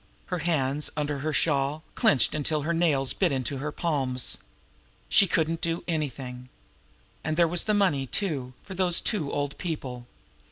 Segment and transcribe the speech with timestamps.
[0.33, 4.39] Her hands, under her shawl, clenched until the nails bit into her palms.
[5.29, 6.49] Couldn't she do anything?
[7.23, 10.07] And there was the money, too, for those two old people.